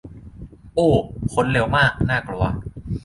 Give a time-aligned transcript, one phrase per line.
[0.75, 0.87] โอ้
[1.33, 2.43] ค้นเร็วมาก น่ากลัว